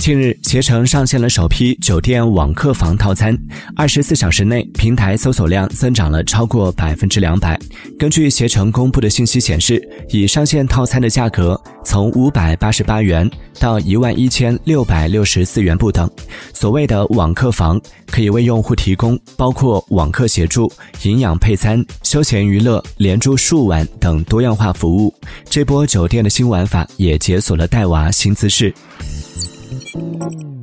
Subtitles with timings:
[0.00, 3.38] 近日，携程上线了首批酒店网客房套餐，
[3.76, 7.60] 二十四小时内平台搜索量增长了超过百分之两百。
[7.98, 16.10] 根据携程公布的信息显示，已上线套餐的价格从五百八十八元到一万一千六百六十四元不等。
[16.54, 20.72] 所谓的网客房，可以为用户提供包括网课协助、
[21.02, 25.14] 营养配餐、休闲娱乐、连住数晚等多样化服务。
[25.50, 28.72] 这波酒店的新玩法也解锁了带娃新姿势。
[29.70, 30.59] Mm-hmm.